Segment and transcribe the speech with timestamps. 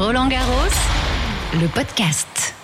[0.00, 0.54] Roland Garros,
[1.60, 2.54] le podcast.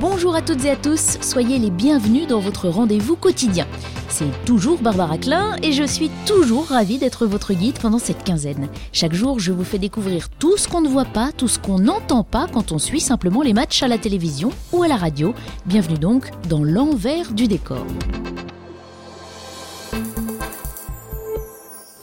[0.00, 3.68] Bonjour à toutes et à tous, soyez les bienvenus dans votre rendez-vous quotidien.
[4.08, 8.68] C'est toujours Barbara Klein et je suis toujours ravie d'être votre guide pendant cette quinzaine.
[8.92, 11.78] Chaque jour, je vous fais découvrir tout ce qu'on ne voit pas, tout ce qu'on
[11.78, 15.36] n'entend pas quand on suit simplement les matchs à la télévision ou à la radio.
[15.66, 17.86] Bienvenue donc dans l'envers du décor.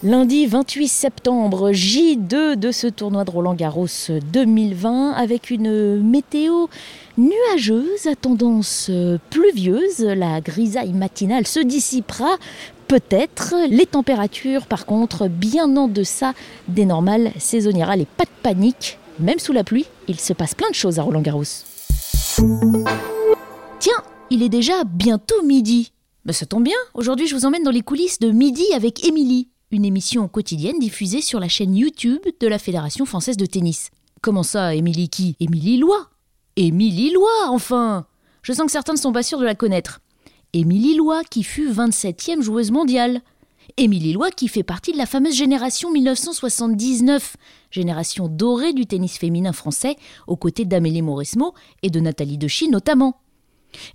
[0.08, 3.88] Lundi 28 septembre, J2 de ce tournoi de Roland Garros
[4.32, 6.68] 2020 avec une météo
[7.18, 8.89] nuageuse à tendance
[9.29, 10.00] pluvieuse.
[10.00, 12.38] La grisaille matinale se dissipera
[12.88, 13.54] peut-être.
[13.70, 16.32] Les températures par contre bien en deçà
[16.70, 17.89] des normales saisonnières.
[17.89, 21.01] Allez, pas de panique, même sous la pluie, il se passe plein de choses à
[21.01, 21.43] Roland Garros.
[23.79, 25.92] Tiens, il est déjà bientôt midi.
[26.24, 29.50] Mais ça tombe bien, aujourd'hui je vous emmène dans les coulisses de Midi avec Émilie
[29.71, 33.92] une émission quotidienne diffusée sur la chaîne YouTube de la Fédération française de tennis.
[34.22, 36.09] Comment ça, Émilie qui Émilie Lois
[36.56, 38.08] Émilie Lois, enfin
[38.42, 40.00] Je sens que certains ne sont pas sûrs de la connaître.
[40.54, 43.22] Émilie Lois, qui fut 27e joueuse mondiale.
[43.76, 47.36] Émilie Lois, qui fait partie de la fameuse génération 1979,
[47.70, 53.20] génération dorée du tennis féminin français, aux côtés d'Amélie Mauresmo et de Nathalie Dechy notamment.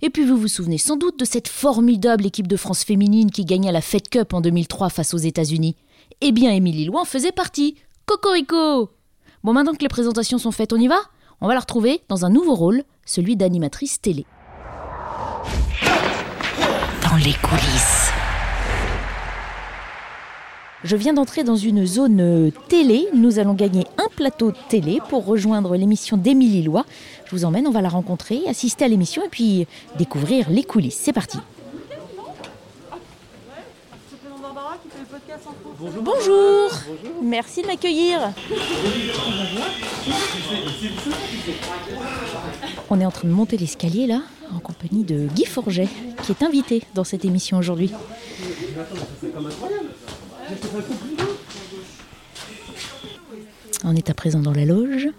[0.01, 3.45] Et puis vous vous souvenez sans doute de cette formidable équipe de France féminine qui
[3.45, 5.75] gagna la Fed Cup en 2003 face aux États-Unis.
[6.21, 7.75] Eh bien, Émilie Loin en faisait partie.
[8.05, 8.89] Cocorico
[9.43, 10.99] Bon, maintenant que les présentations sont faites, on y va?
[11.41, 14.25] On va la retrouver dans un nouveau rôle, celui d'animatrice télé.
[17.01, 18.11] Dans les coulisses.
[20.85, 23.07] Je viens d'entrer dans une zone euh, télé.
[23.13, 26.85] Nous allons gagner un plateau télé pour rejoindre l'émission d'Émilie Lois.
[27.41, 29.67] Emmène, on va la rencontrer, assister à l'émission et puis
[29.97, 30.99] découvrir les coulisses.
[31.01, 31.37] C'est parti.
[35.79, 36.03] Bonjour.
[36.03, 36.71] Bonjour.
[37.21, 38.31] Merci de m'accueillir.
[42.89, 44.21] On est en train de monter l'escalier là,
[44.53, 45.87] en compagnie de Guy Forget,
[46.23, 47.91] qui est invité dans cette émission aujourd'hui.
[53.83, 55.09] On est à présent dans la loge.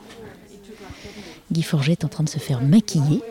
[1.54, 3.22] Guy Forget est en train de se faire maquiller.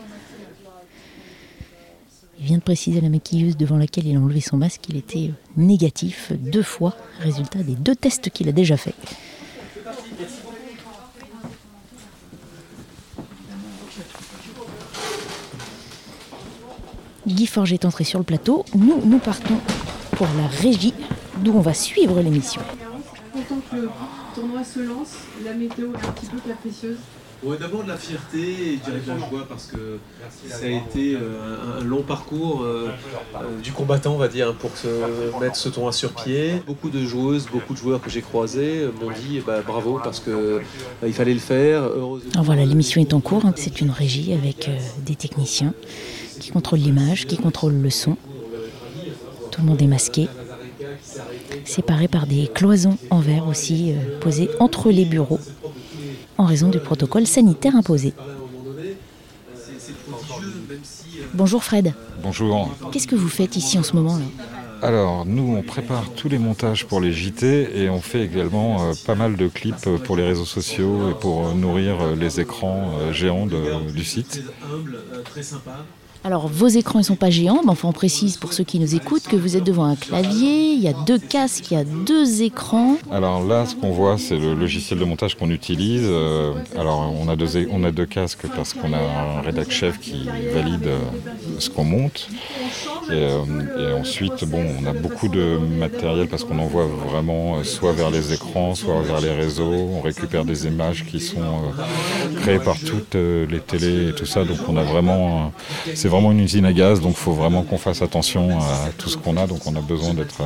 [2.40, 4.96] Il vient de préciser à la maquilleuse devant laquelle il a enlevé son masque qu'il
[4.96, 8.96] était négatif deux fois, résultat des deux tests qu'il a déjà fait.
[17.28, 18.64] Guy Forget est entré sur le plateau.
[18.74, 19.58] Nous, nous partons
[20.12, 20.94] pour la régie,
[21.40, 22.62] d'où on va suivre l'émission.
[23.74, 23.90] Le
[24.34, 26.98] tournoi se lance, la météo est un petit peu capricieuse.
[27.46, 30.00] Ouais, d'abord de la fierté et je dirais de la joie parce que
[30.48, 32.90] ça a été euh, un, un long parcours euh,
[33.36, 34.88] euh, du combattant, on va dire, pour se
[35.42, 36.62] mettre ce tournoi sur pied.
[36.66, 40.22] Beaucoup de joueuses, beaucoup de joueurs que j'ai croisés euh, m'ont dit bah, bravo parce
[40.22, 40.60] que euh,
[41.06, 41.82] il fallait le faire.
[41.84, 42.30] Heureusement.
[42.34, 43.46] Alors voilà, l'émission est en cours.
[43.46, 43.54] hein.
[43.58, 45.74] C'est une régie avec euh, des techniciens
[46.40, 48.16] qui contrôlent l'image, qui contrôlent le son.
[49.52, 50.30] Tout le monde est masqué.
[51.66, 55.40] Séparé par des cloisons en verre aussi euh, posées entre les bureaux
[56.44, 58.14] en raison du protocole sanitaire imposé.
[61.34, 61.94] Bonjour Fred.
[62.22, 62.70] Bonjour.
[62.92, 64.26] Qu'est-ce que vous faites ici en ce moment là
[64.82, 68.94] Alors, nous, on prépare tous les montages pour les JT et on fait également euh,
[69.06, 72.92] pas mal de clips pour les réseaux sociaux et pour euh, nourrir euh, les écrans
[73.00, 74.44] euh, géants de- du site.
[76.26, 78.96] Alors vos écrans ne sont pas géants, mais enfin on précise pour ceux qui nous
[78.96, 81.84] écoutent que vous êtes devant un clavier, il y a deux casques, il y a
[81.84, 82.96] deux écrans.
[83.12, 86.06] Alors là, ce qu'on voit, c'est le logiciel de montage qu'on utilise.
[86.06, 90.00] Euh, Alors, on a deux, on a deux casques parce qu'on a un rédac chef
[90.00, 91.00] qui valide euh,
[91.60, 92.30] ce qu'on monte.
[93.10, 93.44] Et, euh,
[93.78, 98.10] et ensuite, bon, on a beaucoup de matériel parce qu'on envoie vraiment euh, soit vers
[98.10, 99.74] les écrans, soit vers les réseaux.
[99.74, 104.46] On récupère des images qui sont euh, créées par toutes les télés et tout ça.
[104.46, 105.52] Donc, on a vraiment,
[105.94, 107.02] c'est vraiment une usine à gaz.
[107.02, 109.48] Donc, il faut vraiment qu'on fasse attention à tout ce qu'on a.
[109.48, 110.42] Donc, on a besoin d'être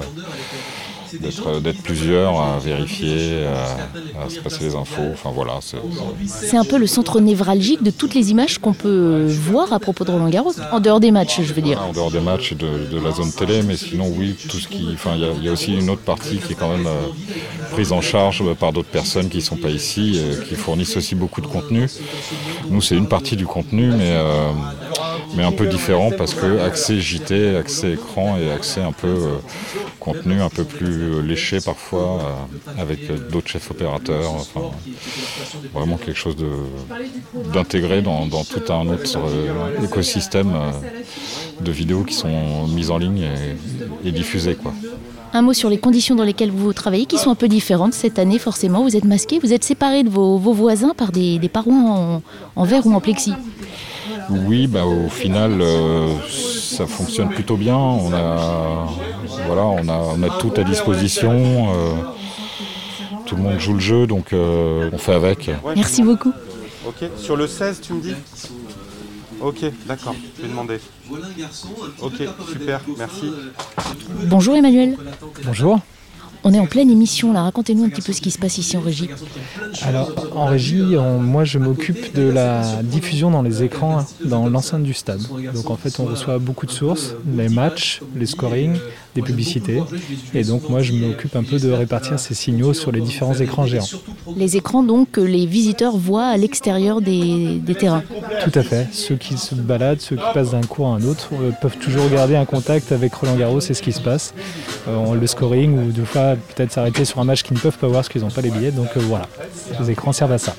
[1.22, 5.02] d'être d'être plusieurs à vérifier, à, à se passer les infos.
[5.14, 9.74] Enfin voilà, c'est un peu le centre névralgique de toutes les images qu'on peut voir
[9.74, 11.82] à propos de Roland Garros, en dehors des matchs je veux dire.
[11.82, 14.68] en dehors des matchs et de, de la zone télé, mais sinon oui, tout ce
[14.68, 16.70] qui, enfin il y a- il y, a aussi une autre partie qui est quand
[16.70, 20.98] même euh, prise en charge par d'autres personnes qui sont pas ici, euh, qui fournissent
[20.98, 21.88] aussi beaucoup de contenu.
[22.70, 24.52] Nous c'est une partie du contenu, mais euh,
[25.36, 29.36] mais un peu différent parce que accès JT, accès écran et accès un peu euh,
[30.00, 34.34] contenu un peu plus euh, léché parfois euh, avec d'autres chefs opérateurs.
[35.74, 36.36] Vraiment quelque chose
[37.54, 39.20] d'intégré dans, tout un autre
[39.84, 40.54] écosystème
[41.62, 43.28] de vidéos qui sont mises en ligne
[44.04, 44.74] et, et diffusées quoi.
[45.34, 48.18] Un mot sur les conditions dans lesquelles vous travaillez, qui sont un peu différentes cette
[48.18, 48.84] année forcément.
[48.84, 52.22] Vous êtes masqué, vous êtes séparé de vos, vos voisins par des, des parois en,
[52.56, 53.34] en verre ou en plexi.
[54.30, 57.78] Oui, bah, au final, euh, ça fonctionne plutôt bien.
[57.78, 58.88] On a,
[59.46, 61.74] voilà, on a, on a tout à disposition.
[61.74, 61.94] euh,
[63.26, 65.50] tout le monde joue le jeu, donc euh, on fait avec.
[65.76, 66.34] Merci beaucoup.
[66.88, 68.14] Ok, sur le 16, tu me dis?
[69.42, 70.80] Ok, d'accord, je vais demander.
[71.10, 73.32] Voilà un garçon, un petit Ok, super, merci.
[74.26, 74.98] Bonjour Emmanuel.
[75.46, 75.80] Bonjour.
[76.50, 78.78] On est en pleine émission là, racontez-nous un petit peu ce qui se passe ici
[78.78, 79.10] en régie.
[79.86, 84.84] Alors en régie, on- moi je m'occupe de la diffusion dans les écrans dans l'enceinte
[84.84, 85.20] du stade.
[85.54, 88.78] Donc en fait on reçoit beaucoup de sources, les matchs, les scorings,
[89.14, 89.82] des publicités.
[90.34, 93.66] Et donc moi je m'occupe un peu de répartir ces signaux sur les différents écrans
[93.66, 93.84] géants.
[94.38, 98.04] Les écrans donc que les visiteurs voient à l'extérieur des, des terrains.
[98.46, 98.88] Tout à fait.
[98.94, 102.08] Ceux qui se baladent, ceux qui passent d'un cours à un autre, euh, peuvent toujours
[102.10, 104.34] garder un contact avec Roland Garros et ce qui se passe.
[104.88, 107.88] Euh, le scoring ou deux fois peut-être s'arrêter sur un match qu'ils ne peuvent pas
[107.88, 108.72] voir parce qu'ils n'ont pas les billets.
[108.72, 109.28] Donc euh, voilà,
[109.80, 110.56] les écrans servent à ça.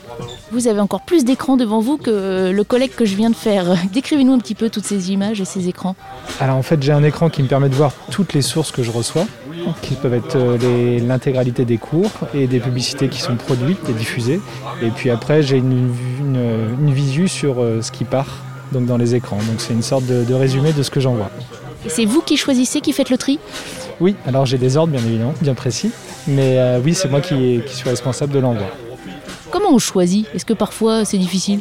[0.53, 3.77] Vous avez encore plus d'écrans devant vous que le collègue que je viens de faire.
[3.93, 5.97] Décrivez-nous un petit peu toutes ces images et ces écrans.
[6.41, 8.83] Alors en fait j'ai un écran qui me permet de voir toutes les sources que
[8.83, 9.27] je reçois,
[9.83, 14.41] qui peuvent être euh, l'intégralité des cours et des publicités qui sont produites et diffusées.
[14.83, 18.97] Et puis après j'ai une, une, une visu sur euh, ce qui part donc dans
[18.97, 19.37] les écrans.
[19.37, 21.31] Donc c'est une sorte de, de résumé de ce que j'en vois.
[21.87, 23.39] Et c'est vous qui choisissez, qui faites le tri?
[24.01, 25.91] Oui, alors j'ai des ordres bien évidemment, bien précis,
[26.27, 28.67] mais euh, oui c'est moi qui, qui suis responsable de l'envoi.
[29.51, 30.27] Comment on choisit?
[30.35, 31.61] Est-ce que parfois c'est difficile?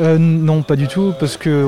[0.00, 1.66] Euh, non, pas du tout, parce que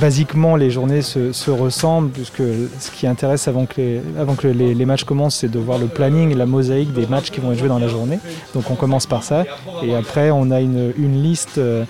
[0.00, 2.42] basiquement les journées se, se ressemblent, puisque
[2.80, 6.46] ce qui intéresse avant que, les, avant matchs commencent, c'est de voir le planning, la
[6.46, 8.18] mosaïque des matchs qui vont être joués dans la journée.
[8.54, 9.44] Donc on commence par ça,
[9.84, 10.92] et après on a une,
[11.22, 11.84] liste euh,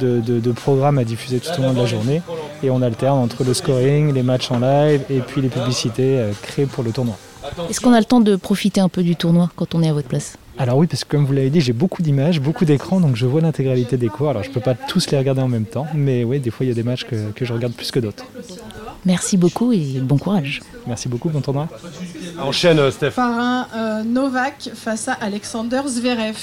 [0.00, 2.22] de, de- de programmes à diffuser tout au long de la journée,
[2.62, 6.32] et on alterne entre le scoring, les matchs en live, et puis les publicités euh,
[6.42, 7.16] créées pour le tournoi.
[7.68, 9.92] Est-ce qu'on a le temps de profiter un peu du tournoi quand on est à
[9.92, 10.36] votre place?
[10.58, 13.26] Alors oui, parce que comme vous l'avez dit, j'ai beaucoup d'images, beaucoup d'écrans, donc je
[13.26, 14.30] vois l'intégralité des cours.
[14.30, 16.70] Alors je peux pas tous les regarder en même temps, mais oui, des fois il
[16.70, 18.24] y a des matchs que, que je regarde plus que d'autres.
[19.08, 20.60] Merci beaucoup et bon courage.
[20.86, 21.66] Merci beaucoup, bon tournoi.
[22.38, 23.12] Enchaîne, euh, Steph.
[23.12, 26.36] Par un euh, Novak face à Alexander Zverev.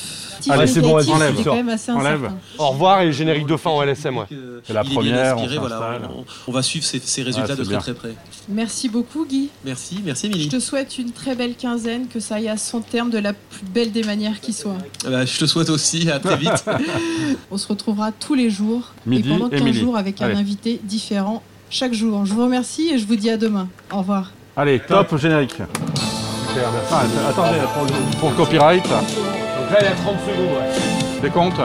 [0.49, 2.31] Allez, c'est bon, enlève, quand même assez Enlève.
[2.57, 4.25] Au revoir et générique de fin en LSM, ouais.
[4.63, 6.09] C'est la première, on inspiré, voilà, s'installe.
[6.17, 8.15] on, on va suivre ces, ces résultats Ouais, de très très près.
[8.49, 9.49] Merci beaucoup Guy.
[9.63, 10.49] Merci, merci Je Émilie.
[10.49, 13.63] te souhaite une très belle quinzaine, que ça aille à son terme de la plus
[13.73, 14.77] belle des manières qui soit.
[15.05, 16.65] Ah bah, je te souhaite aussi, à très vite.
[17.51, 19.79] On se retrouvera tous les jours Midi, et pendant 15 Émilie.
[19.79, 22.25] jours avec un invité différent chaque jour.
[22.25, 23.67] Je vous remercie et je vous dis à demain.
[23.91, 24.31] Au revoir.
[24.57, 25.51] Allez, top générique.
[25.53, 26.93] Super, merci.
[26.93, 28.83] Ah, attendez, pour le, pour le copyright.
[28.83, 31.21] Donc là, il y a 30 secondes, ouais.
[31.21, 31.61] Décompte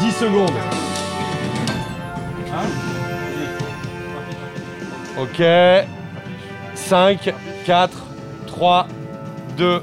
[0.00, 0.50] 10 secondes.
[5.18, 5.42] Ok.
[6.74, 7.34] 5,
[7.64, 7.98] 4,
[8.46, 8.86] 3,
[9.56, 9.82] 2,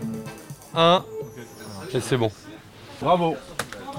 [0.75, 1.03] 1.
[1.93, 2.31] Et c'est bon.
[3.01, 3.35] Bravo.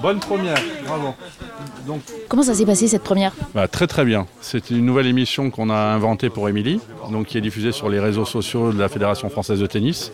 [0.01, 0.57] Bonne première.
[0.85, 1.13] Bravo.
[1.87, 4.25] Donc, Comment ça s'est passé cette première Bah, très très bien.
[4.41, 6.79] C'est une nouvelle émission qu'on a inventée pour Émilie,
[7.11, 10.11] donc qui est diffusée sur les réseaux sociaux de la Fédération française de tennis.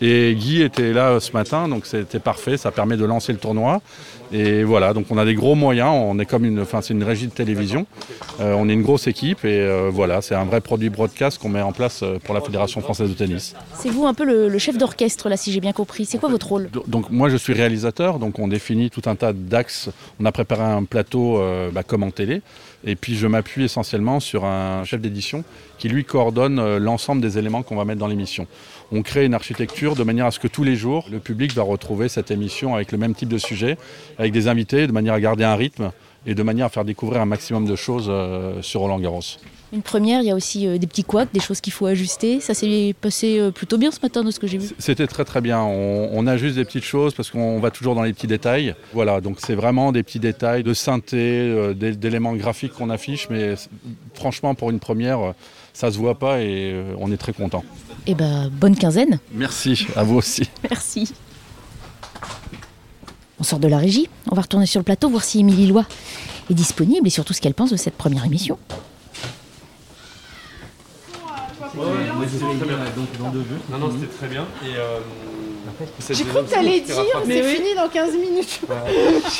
[0.00, 2.56] Et Guy était là euh, ce matin, donc c'était parfait.
[2.56, 3.80] Ça permet de lancer le tournoi.
[4.32, 5.88] Et voilà, donc on a des gros moyens.
[5.94, 7.86] On est comme une, enfin c'est une régie de télévision.
[8.40, 11.48] Euh, on est une grosse équipe et euh, voilà, c'est un vrai produit broadcast qu'on
[11.48, 13.54] met en place pour la Fédération française de tennis.
[13.74, 16.04] C'est vous un peu le, le chef d'orchestre là si j'ai bien compris.
[16.06, 16.68] C'est quoi votre rôle?
[16.72, 19.88] Do- Donc moi je suis réalisateur, donc on définit tout un tas d'axes.
[20.20, 22.42] On a préparé un plateau euh, bah, comme en télé,
[22.84, 25.44] et puis je m'appuie essentiellement sur un chef d'édition
[25.78, 28.46] qui lui coordonne euh, l'ensemble des éléments qu'on va mettre dans l'émission.
[28.92, 31.62] On crée une architecture de manière à ce que tous les jours le public va
[31.62, 33.76] retrouver cette émission avec le même type de sujet,
[34.18, 35.92] avec des invités, de manière à garder un rythme
[36.26, 39.22] et de manière à faire découvrir un maximum de choses euh, sur Roland Garros.
[39.72, 42.40] Une première, il y a aussi euh, des petits couacs, des choses qu'il faut ajuster.
[42.40, 44.68] Ça s'est passé euh, plutôt bien ce matin de ce que j'ai vu.
[44.78, 45.60] C'était très très bien.
[45.60, 48.74] On, on ajuste des petites choses parce qu'on va toujours dans les petits détails.
[48.94, 53.26] Voilà, donc c'est vraiment des petits détails de synthé, euh, d'é- d'éléments graphiques qu'on affiche,
[53.28, 53.54] mais
[54.14, 55.34] franchement pour une première,
[55.74, 57.64] ça se voit pas et on est très content.
[58.06, 59.18] Eh ben, bonne quinzaine.
[59.32, 60.48] Merci à vous aussi.
[60.70, 61.12] Merci.
[63.40, 64.08] On sort de la régie.
[64.30, 65.84] On va retourner sur le plateau voir si Émilie Lois
[66.50, 68.58] est disponible et surtout ce qu'elle pense de cette première émission.
[71.76, 74.44] Non, non, c'était très bien.
[74.64, 74.98] Et, euh,
[76.10, 76.94] J'ai cru que t'allais dire
[77.26, 78.60] c'est fini dans 15 minutes.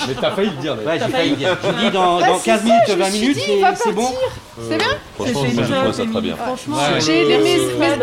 [0.08, 0.76] Mais t'as failli le dire.
[0.86, 1.56] Ouais, j'ai failli le dire.
[1.62, 3.92] Je dis dans, Bah, dans c'est 15 ça, minutes, je me 20 suis minutes, c'est
[3.92, 4.08] bon.
[4.68, 6.36] C'est bien Franchement, moi, je trouve ça très bien.
[6.36, 7.96] Franchement, Ouais, j'ai ouais, mes, ouais,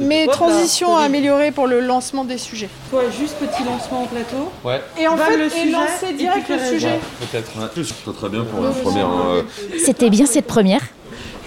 [0.00, 2.68] mes- mes transitions à améliorer pour le lancement des sujets.
[2.90, 4.50] Toi, juste petit lancement en plateau.
[4.64, 6.98] Ouais, Et en Va fait, le et lancer direct le sujet.
[7.20, 7.50] peut-être.
[7.58, 9.08] Ouais, très très bien pour la première.
[9.08, 9.42] euh,
[9.84, 10.80] C'était bien cette première.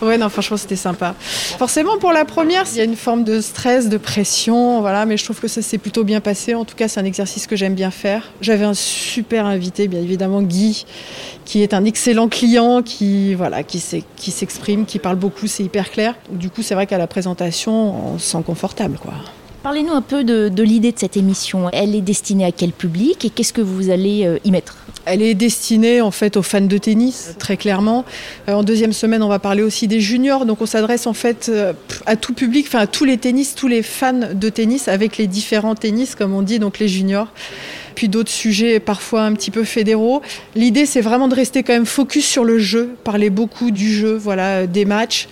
[0.02, 1.16] Ouais, non, franchement, c'était sympa.
[1.58, 5.18] Forcément, pour la première, il y a une forme de stress, de pression, voilà, mais
[5.18, 6.54] je trouve que ça s'est plutôt bien passé.
[6.54, 8.32] En tout cas, c'est un exercice que j'aime bien faire.
[8.42, 10.86] J'avais un super invité, bien évidemment, Guy,
[11.46, 16.16] qui est un excellent client, qui, voilà, qui s'exprime, qui parle beaucoup, c'est hyper clair.
[16.30, 19.14] Du coup, c'est vrai qu'à la présentation, on se sent confortable, quoi.
[19.66, 21.72] Parlez-nous un peu de, l'idée de cette émission.
[21.74, 24.78] Elle est destinée à quel public et qu'est-ce que vous allez euh, y mettre?
[25.06, 28.06] Elle est destinée en fait aux fans de tennis, très clairement.
[28.50, 30.46] Euh, en deuxième semaine, on va parler aussi des juniors.
[30.46, 31.74] Donc on s'adresse en fait euh,
[32.06, 35.28] à tout public, enfin à tous les tennis, tous les fans de tennis avec les
[35.28, 37.28] différents tennis, comme on dit, donc les juniors
[37.96, 40.22] puis d'autres sujets parfois un petit peu fédéraux.
[40.54, 44.16] L'idée, c'est vraiment de rester quand même focus sur le jeu, parler beaucoup du jeu,
[44.16, 45.28] voilà, des matchs,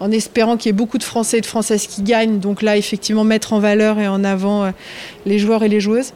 [0.00, 2.40] en espérant qu'il y ait beaucoup de Français et de Françaises qui gagnent.
[2.40, 4.70] Donc là, effectivement, mettre en valeur et en avant euh,
[5.24, 6.12] les joueurs et les joueuses.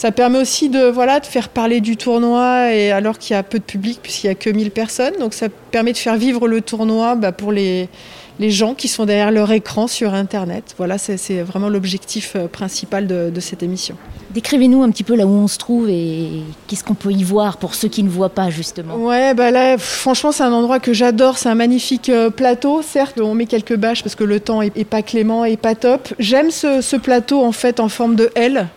[0.00, 3.42] Ça permet aussi de, voilà, de faire parler du tournoi et alors qu'il y a
[3.42, 5.12] peu de public puisqu'il n'y a que 1000 personnes.
[5.20, 7.90] Donc ça permet de faire vivre le tournoi bah, pour les,
[8.38, 10.74] les gens qui sont derrière leur écran sur Internet.
[10.78, 13.94] Voilà, c'est vraiment l'objectif euh, principal de, de cette émission.
[14.30, 17.58] Décrivez-nous un petit peu là où on se trouve et qu'est-ce qu'on peut y voir
[17.58, 18.94] pour ceux qui ne voient pas justement.
[18.94, 21.36] Ouais, bah là, franchement, c'est un endroit que j'adore.
[21.36, 22.80] C'est un magnifique euh, plateau.
[22.80, 26.14] Certes, on met quelques bâches parce que le temps est, pas clément et pas top.
[26.18, 28.68] J'aime ce, plateau en fait en forme de L.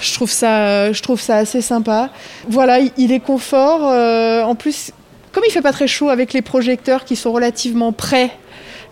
[0.00, 2.10] Je trouve ça, euh, je trouve ça assez sympa.
[2.48, 3.80] Voilà, il est confort.
[3.84, 4.92] Euh, en plus,
[5.32, 8.30] comme il fait pas très chaud avec les projecteurs qui sont relativement près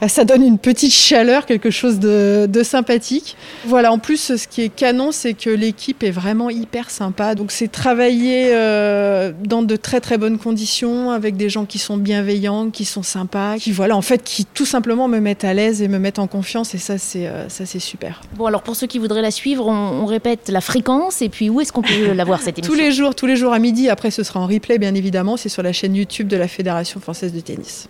[0.09, 3.37] ça donne une petite chaleur, quelque chose de, sympathique.
[3.65, 7.35] Voilà, en plus, ce qui est canon, c'est que l'équipe est vraiment hyper sympa.
[7.35, 11.97] Donc, c'est travailler euh, dans de très très bonnes conditions, avec des gens qui sont
[11.97, 15.83] bienveillants, qui sont sympas, qui voilà, en fait, qui tout simplement me mettent à l'aise
[15.83, 16.75] et me mettent en confiance.
[16.75, 18.21] Et ça, c'est euh, ça, c'est super.
[18.37, 21.61] Bon, alors pour ceux qui voudraient la suivre, on, répète la fréquence et puis où
[21.61, 23.89] est-ce qu'on peut la voir cette émission Tous les jours, tous les jours à midi.
[23.89, 25.37] Après, ce sera en replay, bien évidemment.
[25.37, 27.89] C'est sur la chaîne YouTube de la Fédération française de tennis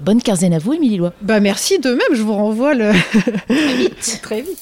[0.00, 1.12] bonne quinzaine à vous, Émilie Lois.
[1.22, 2.92] Bah merci de même, je vous renvoie le...
[3.48, 4.18] Très vite.
[4.22, 4.58] Très vite.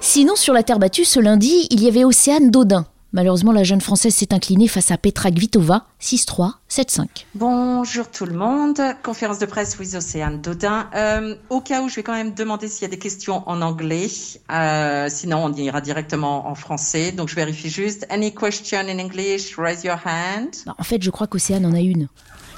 [0.00, 2.86] Sinon, sur la terre battue, ce lundi, il y avait Océane Dodin.
[3.12, 7.06] Malheureusement, la jeune Française s'est inclinée face à Petra Kvitova, 6-3, 7-5.
[7.34, 10.90] Bonjour tout le monde, conférence de presse with Océane Dodin.
[10.94, 13.62] Euh, au cas où, je vais quand même demander s'il y a des questions en
[13.62, 14.08] anglais,
[14.52, 17.12] euh, sinon on ira directement en français.
[17.12, 18.06] Donc je vérifie juste.
[18.10, 20.50] Any question in English, raise your hand.
[20.66, 22.08] Bah, en fait, je crois qu'Océane en a une.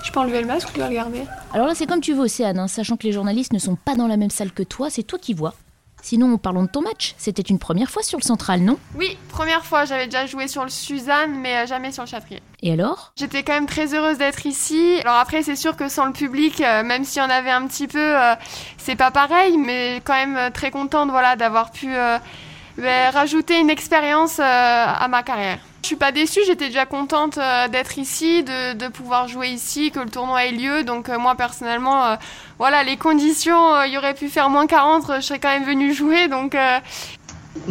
[0.03, 2.23] Je peux enlever le masque ou tu vas regarder Alors là, c'est comme tu veux,
[2.23, 4.91] Océane, hein, sachant que les journalistes ne sont pas dans la même salle que toi,
[4.91, 5.55] c'est toi qui vois.
[6.03, 7.15] Sinon, parlons de ton match.
[7.19, 8.79] C'était une première fois sur le central, non?
[8.97, 9.85] Oui, première fois.
[9.85, 12.41] J'avais déjà joué sur le Suzanne, mais euh, jamais sur le Châtrier.
[12.63, 13.13] Et alors?
[13.17, 14.99] J'étais quand même très heureuse d'être ici.
[15.03, 17.67] Alors après, c'est sûr que sans le public, euh, même s'il y en avait un
[17.67, 18.35] petit peu, euh,
[18.79, 21.89] c'est pas pareil, mais quand même très contente voilà, d'avoir pu
[22.79, 25.59] ben, rajouter une expérience à ma carrière.
[25.83, 30.01] Je suis pas déçue, j'étais déjà contente euh, d'être ici, de, pouvoir jouer ici, que
[30.01, 30.85] le tournoi ait lieu.
[30.85, 32.17] Donc euh, moi personnellement, euh,
[32.59, 35.95] voilà, les conditions, il y aurait pu faire moins 40, je serais quand même venue
[35.95, 36.29] jouer.
[36.29, 36.57] Donc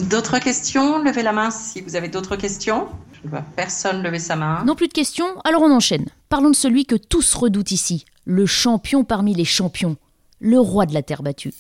[0.10, 0.98] D'autres questions?
[1.00, 2.88] Levez la main si vous avez d'autres questions.
[3.14, 4.64] Je ne vois personne lever sa main.
[4.66, 6.06] Non plus de questions, alors on enchaîne.
[6.30, 9.98] Parlons de celui que tous redoutent ici, le champion parmi les champions,
[10.40, 11.54] le roi de la terre battue.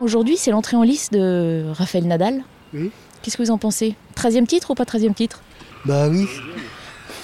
[0.00, 2.42] Aujourd'hui, c'est l'entrée en lice de Raphaël Nadal.
[2.72, 2.90] Oui.
[3.22, 3.94] Qu'est-ce que vous en pensez?
[4.16, 5.40] 13e titre ou pas 13e titre?
[5.84, 6.26] Bah oui.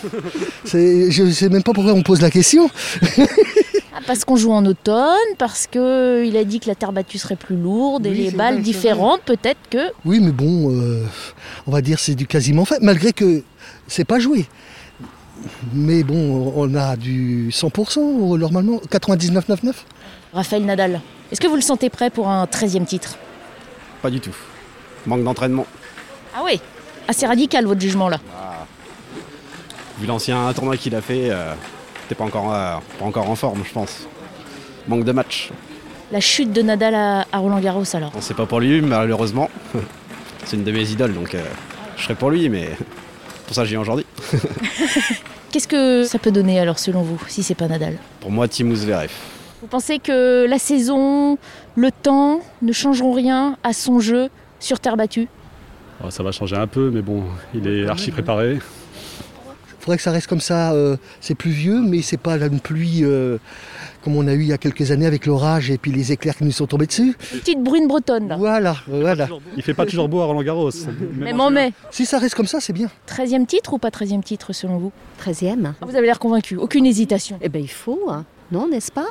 [0.64, 2.70] Je ne sais même pas pourquoi on pose la question.
[3.96, 7.36] Ah, parce qu'on joue en automne, parce qu'il a dit que la terre battue serait
[7.36, 9.92] plus lourde et les balles différentes, peut-être que.
[10.04, 11.06] Oui, mais bon, euh,
[11.68, 13.44] on va dire c'est du quasiment fait, malgré que
[13.86, 14.46] c'est pas joué.
[15.72, 19.72] Mais bon, on a du 100% normalement, 99,99.
[20.32, 23.16] Raphaël Nadal, est-ce que vous le sentez prêt pour un 13e titre?
[24.02, 24.34] Pas du tout.
[25.06, 25.66] Manque d'entraînement.
[26.34, 26.60] Ah oui
[27.06, 28.18] Assez radical votre jugement là.
[28.36, 28.66] Ah.
[29.98, 31.54] Vu l'ancien tournoi qu'il a fait, euh,
[32.08, 34.08] t'es pas encore, euh, pas encore en forme, je pense.
[34.88, 35.50] Manque de match.
[36.10, 39.48] La chute de Nadal à, Roland Garros alors C'est pas pour lui, malheureusement.
[40.44, 41.42] C'est une de mes idoles, donc euh,
[41.96, 42.70] je serais pour lui, mais
[43.46, 44.06] pour ça j'y viens aujourd'hui.
[45.52, 47.96] Qu'est-ce que ça peut donner alors selon vous, si c'est pas Nadal?
[48.20, 49.12] Pour moi, Timous Zverev.
[49.62, 51.38] Vous pensez que la saison,
[51.76, 55.28] le temps ne changeront rien à son jeu sur terre battue?
[56.02, 57.22] Oh, ça va changer un peu, mais bon,
[57.54, 58.54] il est archi préparé.
[58.54, 60.72] Il faudrait que ça reste comme ça.
[60.72, 63.36] Euh, c'est pluvieux, mais c'est pas une pluie euh,
[64.02, 66.36] comme on a eu il y a quelques années avec l'orage et puis les éclairs
[66.36, 67.14] qui nous sont tombés dessus.
[67.34, 68.36] Une petite bruine bretonne là.
[68.36, 69.28] Voilà, voilà.
[69.56, 70.70] Il fait pas toujours beau à Roland Garros.
[71.18, 71.72] Même en mai.
[71.90, 72.88] Si ça reste comme ça, c'est bien.
[73.08, 74.92] 13e titre ou pas 13e titre selon vous?
[75.22, 75.74] 13e.
[75.80, 77.38] Ah, vous avez l'air convaincu, aucune hésitation.
[77.42, 78.24] Eh bien il faut, hein.
[78.52, 79.08] non, n'est-ce pas?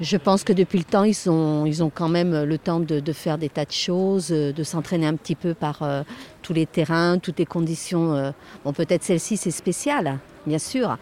[0.00, 3.12] Je pense que depuis le temps, ils ont, ils ont quand même le temps de,
[3.12, 6.02] faire des tas de choses, euh, de s'entraîner un petit peu par euh,
[6.42, 8.14] tous les terrains, toutes les conditions.
[8.14, 8.30] Euh.
[8.64, 10.96] Bon, peut-être celle-ci, c'est spécial, bien sûr.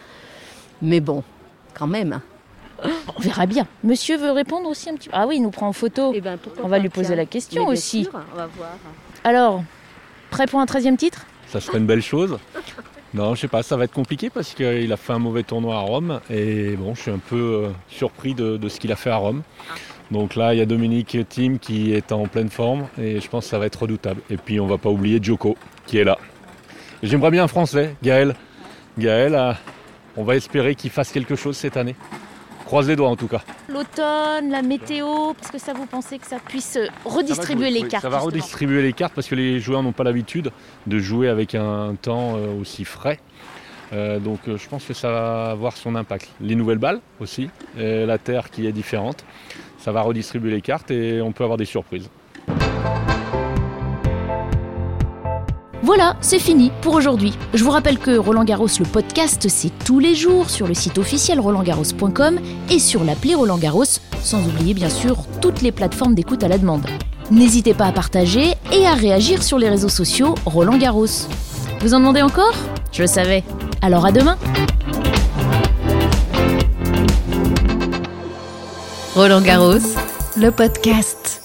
[0.81, 1.23] Mais bon,
[1.73, 2.19] quand même.
[3.15, 3.65] On verra bien.
[3.83, 6.11] Monsieur veut répondre aussi un petit peu Ah oui, il nous prend en photo.
[6.13, 7.15] Eh ben, pourquoi on va lui poser tiens.
[7.15, 8.03] la question aussi.
[8.03, 8.71] sûr, on va voir.
[9.23, 9.63] Alors,
[10.29, 11.25] prêt pour un 13e titre?
[11.47, 12.37] Ça serait une belle chose.
[13.13, 15.75] Non, je sais pas, ça va être compliqué parce qu'il a fait un mauvais tournoi
[15.75, 19.11] à Rome et bon, je suis un peu euh, surpris de, ce qu'il a fait
[19.11, 19.43] à Rome.
[20.09, 23.45] Donc là, il y a Dominique Thiem qui est en pleine forme et je pense
[23.45, 24.21] que ça va être redoutable.
[24.31, 25.55] Et puis on va pas oublier Joko
[25.85, 26.17] qui est là.
[27.03, 28.35] J'aimerais bien un Français, Gaël.
[28.97, 29.53] Gaël, euh,
[30.17, 31.95] on va espérer qu'il fasse quelque chose cette année.
[32.65, 33.43] Croise les doigts en tout cas.
[33.69, 37.87] L'automne, la météo, parce que ça vous pensez que ça puisse euh, redistribuer les Oui,
[37.87, 40.51] cartes Ça va justement redistribuer les cartes parce que les joueurs n'ont pas l'habitude
[40.87, 43.19] de jouer avec un temps euh, aussi frais.
[43.91, 46.29] Euh, donc je pense que ça va avoir son impact.
[46.41, 49.23] Les nouvelles balles aussi, et la terre qui est différente,
[49.77, 52.09] ça va redistribuer les cartes et on peut avoir des surprises.
[55.83, 57.33] Voilà, c'est fini pour aujourd'hui.
[57.53, 60.97] Je vous rappelle que Roland Garros, le podcast, c'est tous les jours sur le site
[60.97, 63.83] officiel rolandgarros.com et sur l'appli Roland Garros,
[64.21, 66.85] sans oublier bien sûr toutes les plateformes d'écoute à la demande.
[67.31, 71.27] N'hésitez pas à partager et à réagir sur les réseaux sociaux Roland Garros.
[71.81, 72.53] Vous en demandez encore?
[72.93, 73.43] Je le savais.
[73.81, 74.37] Alors à demain
[79.15, 79.79] Roland Garros,
[80.37, 81.42] le podcast.